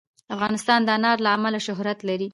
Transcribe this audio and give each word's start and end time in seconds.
افغانستان 0.35 0.79
د 0.83 0.89
انار 0.97 1.17
له 1.25 1.29
امله 1.37 1.59
شهرت 1.67 1.99
لري. 2.09 2.27